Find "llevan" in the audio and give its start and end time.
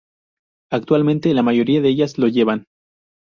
2.27-2.65